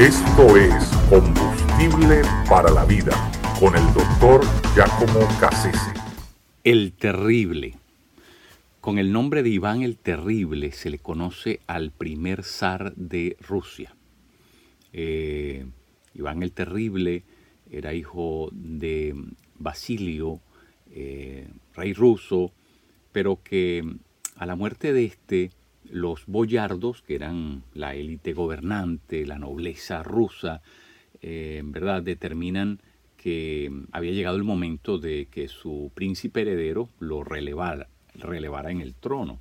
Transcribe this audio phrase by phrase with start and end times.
[0.00, 0.72] Esto es
[1.10, 3.12] Combustible para la Vida
[3.60, 4.40] con el doctor
[4.74, 5.92] Giacomo Cassese.
[6.64, 7.74] El Terrible.
[8.80, 13.94] Con el nombre de Iván el Terrible se le conoce al primer zar de Rusia.
[14.94, 15.66] Eh,
[16.14, 17.22] Iván el Terrible
[17.70, 19.14] era hijo de
[19.58, 20.40] Basilio,
[20.92, 22.52] eh, rey ruso,
[23.12, 23.84] pero que
[24.36, 25.50] a la muerte de este,
[25.90, 30.62] los boyardos, que eran la élite gobernante, la nobleza rusa,
[31.20, 32.80] eh, en verdad determinan
[33.16, 38.94] que había llegado el momento de que su príncipe heredero lo relevara, relevara en el
[38.94, 39.40] trono.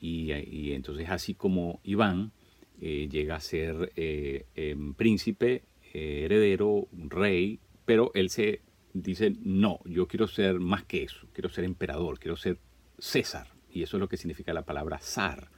[0.00, 0.30] Y,
[0.72, 2.32] entonces así como Iván
[2.80, 10.26] eh, llega a ser em, príncipe, heredero, rey, pero él se dice, no, yo quiero
[10.26, 12.58] ser más que eso, quiero ser emperador, quiero ser
[12.98, 13.48] César.
[13.72, 15.48] Y eso es lo que significa la palabra zar,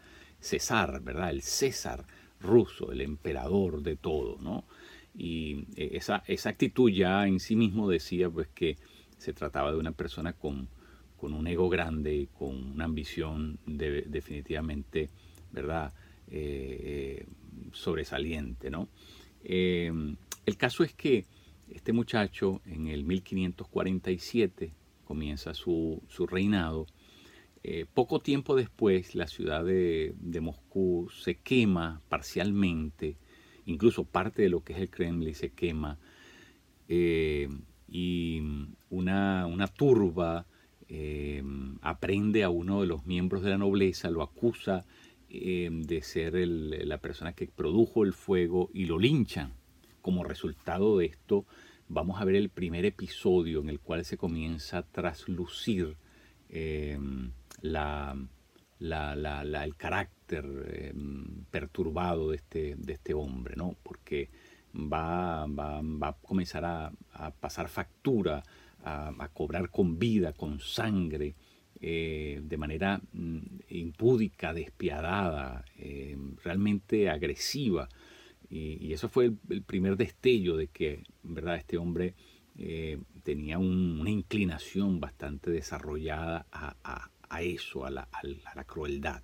[0.42, 1.30] César, ¿verdad?
[1.30, 2.04] El César
[2.40, 4.64] ruso, el emperador de todo, ¿no?
[5.16, 8.76] Y eh, esa, actitud ya en sí mismo decía pues que
[9.18, 10.68] se trataba de una persona con,
[11.20, 15.08] un ego grande, con una ambición definitivamente,
[15.52, 15.92] ¿verdad?
[16.28, 17.26] Eh, eh,
[17.72, 18.88] sobresaliente, ¿no?
[19.44, 21.26] el caso es que
[21.68, 24.72] este muchacho en el 1547
[25.04, 26.86] comienza su, reinado.
[27.64, 33.16] Eh, poco tiempo después la ciudad de, Moscú se quema parcialmente,
[33.66, 35.98] incluso parte de lo que es el Kremlin se quema,
[36.88, 37.48] eh,
[37.88, 38.42] y
[38.90, 39.46] una,
[39.76, 40.46] turba
[40.88, 41.42] eh,
[41.82, 44.84] aprende a uno de los miembros de la nobleza, lo acusa
[45.30, 49.54] de ser la persona que produjo el fuego y lo linchan.
[50.02, 51.46] Como resultado de esto,
[51.88, 55.96] vamos a ver el primer episodio en el cual se comienza a traslucir
[57.62, 58.26] el
[59.76, 60.44] carácter
[60.94, 63.76] em, perturbado de este, de este hombre, ¿no?
[63.82, 64.30] porque
[64.74, 66.92] va, va, a comenzar a,
[67.40, 68.42] pasar factura,
[68.84, 71.34] a, cobrar con vida, con sangre,
[71.80, 73.40] eh, de manera mm,
[73.70, 77.88] impúdica, despiadada, em, realmente agresiva
[78.52, 82.14] y, eso fue el, primer destello de que, verdad, este hombre
[82.58, 87.08] eh, tenía una inclinación bastante desarrollada a,
[87.40, 88.08] eso, a la,
[88.66, 89.22] crueldad.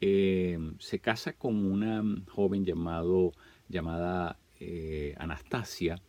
[0.00, 3.32] Eh, se casa con una joven llamado,
[3.68, 6.00] llamada eh, Anastasia,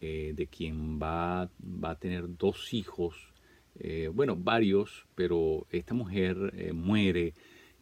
[0.00, 3.32] de quien va, va, a tener dos hijos,
[4.12, 7.32] bueno, varios, pero esta mujer muere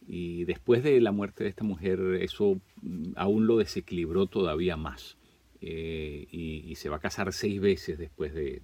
[0.07, 5.17] y después de la muerte de esta mujer, eso mm, aún lo desequilibró todavía más.
[5.65, 8.61] Eh, y, se va a casar seis veces después de,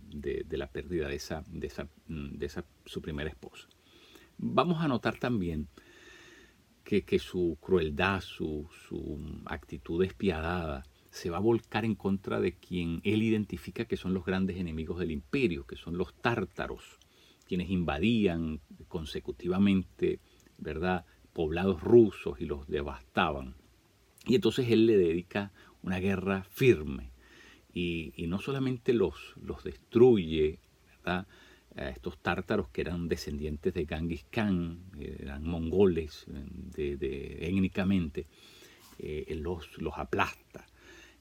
[0.50, 3.70] la pérdida de esa, de esa, mm, de esa, su primera esposa.
[4.42, 5.68] Vamos a notar también
[6.86, 13.02] que, su crueldad, su, su, actitud despiadada, se va a volcar en contra de quien
[13.04, 16.98] él identifica que son los grandes enemigos del imperio, que son los tártaros,
[17.46, 20.20] quienes invadían consecutivamente,
[20.58, 21.06] ¿verdad?
[21.34, 23.56] poblados rusos y los devastaban.
[24.26, 25.52] Y entonces él le dedica
[25.84, 27.12] una guerra firme
[27.74, 31.28] y, no solamente los, los destruye, ¿verdad?
[31.80, 38.28] A estos tártaros que eran descendientes de Genghis Khan, eran mongoles de, étnicamente,
[38.98, 40.66] eh, los, los aplasta.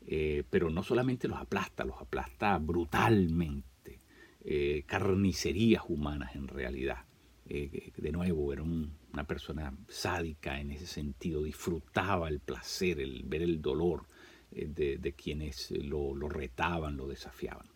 [0.06, 4.00] Eh, pero no solamente los aplasta, los aplasta brutalmente,
[4.44, 7.04] eh, carnicerías humanas en realidad.
[7.46, 13.42] de nuevo, era un, una persona sádica en ese sentido, disfrutaba el placer, el ver
[13.42, 14.06] el dolor
[14.52, 17.66] eh, de, quienes lo, retaban, lo desafiaban.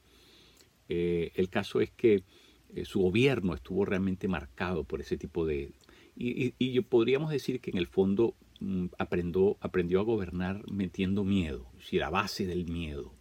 [0.88, 2.22] Eh, el caso es que
[2.75, 5.72] eh, su gobierno estuvo realmente marcado por ese tipo de...
[6.15, 12.03] Y, podríamos decir que en el fondo mm, aprendió, a gobernar metiendo miedo, es decir,
[12.03, 13.15] a base del miedo.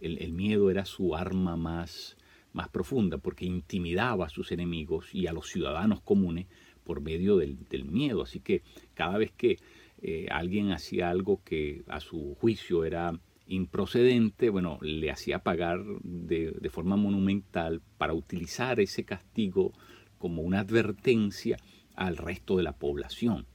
[0.00, 2.16] El, miedo era su arma más,
[2.52, 6.46] más profunda porque intimidaba a sus enemigos y a los ciudadanos comunes
[6.82, 8.22] por medio del, miedo.
[8.22, 8.62] Así que
[8.94, 9.58] cada vez que
[10.02, 16.70] eh, alguien hacía algo que a su juicio era improcedente, bueno, le hacía pagar de,
[16.70, 19.72] forma monumental para utilizar ese castigo
[20.18, 21.58] como una advertencia
[21.94, 23.46] al resto de la población.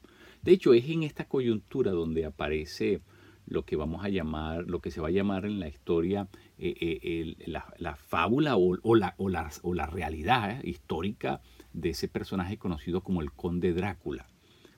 [0.41, 3.01] De hecho, es en esta coyuntura donde aparece
[3.45, 6.27] lo que vamos a llamar, lo que se va a llamar en la historia
[6.59, 9.27] eh, eh, la, fábula o, la, o,
[9.73, 11.41] la, realidad histórica
[11.73, 14.27] de ese personaje conocido como el conde Drácula,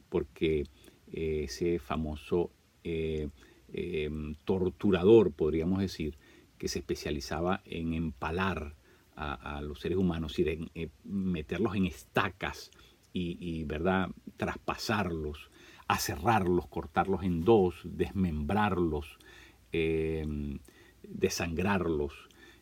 [0.07, 0.67] porque
[1.11, 2.51] eh, ese famoso
[3.73, 6.17] em, torturador, podríamos decir,
[6.57, 8.75] que se especializaba en empalar
[9.15, 12.71] a, los seres humanos, y en meterlos en estacas
[13.13, 14.09] y, ¿verdad?
[14.37, 15.51] traspasarlos,
[15.87, 19.19] aserrarlos, cortarlos en dos, desmembrarlos,
[21.03, 22.13] desangrarlos.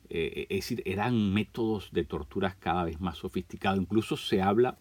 [0.09, 3.79] es decir, eran métodos de torturas cada vez más sofisticados.
[3.79, 4.77] Incluso se habla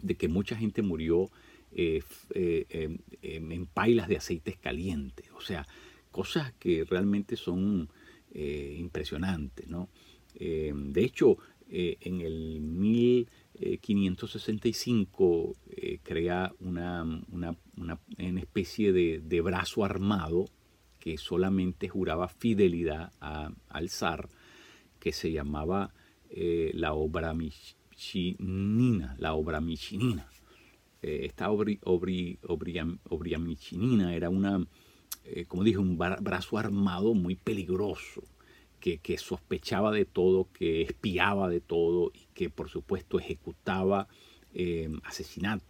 [0.00, 1.30] de que mucha gente murió
[1.74, 5.30] em, en pailas de aceites calientes.
[5.36, 5.64] O sea,
[6.10, 7.88] cosas que realmente son
[8.34, 9.68] impresionantes.
[9.68, 9.88] ¿no?
[10.34, 11.38] de hecho,
[11.68, 15.54] en el 1565
[16.02, 17.56] crea una, una,
[18.40, 20.46] especie de, brazo armado
[21.04, 24.30] que solamente juraba fidelidad al zar,
[24.98, 25.92] que se llamaba
[26.30, 30.26] eh, la obra michinina, la obra michinina.
[31.04, 32.38] Eh, esta obri, obri,
[33.38, 34.66] michinina era una,
[35.24, 38.22] eh, como dije, un brazo armado muy peligroso,
[38.80, 44.08] que, que, sospechaba de todo, que espiaba de todo y que por supuesto ejecutaba
[45.02, 45.66] asesinatos